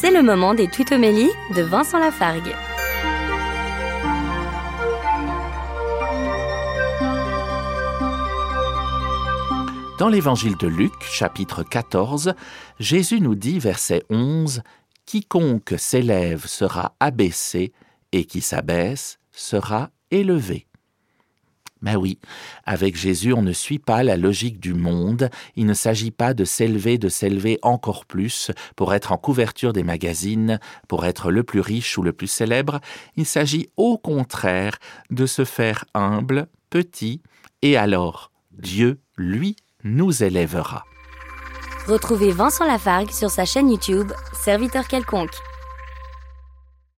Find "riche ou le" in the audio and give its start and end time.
31.60-32.12